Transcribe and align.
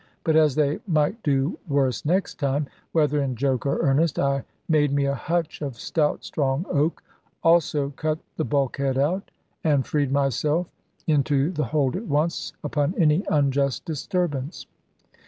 But 0.23 0.35
as 0.35 0.55
they 0.55 0.79
might 0.87 1.21
do 1.21 1.59
worse 1.69 2.05
next 2.05 2.39
time, 2.39 2.65
whether 2.91 3.21
in 3.21 3.35
joke 3.35 3.67
or 3.67 3.81
earnest, 3.87 4.17
I 4.17 4.43
made 4.67 4.91
me 4.91 5.05
a 5.05 5.13
hutch 5.13 5.61
of 5.61 5.75
stout 5.79 6.23
strong 6.23 6.65
oak, 6.71 7.03
also 7.43 7.91
cut 7.95 8.17
the 8.35 8.43
bulkhead 8.43 8.97
out, 8.97 9.29
and 9.63 9.85
freed 9.85 10.11
myself 10.11 10.65
into 11.05 11.51
the 11.51 11.65
hold 11.65 11.95
at 11.95 12.07
once, 12.07 12.51
upon 12.63 12.95
any 12.97 13.23
unjust 13.29 13.85
disturbance. 13.85 14.65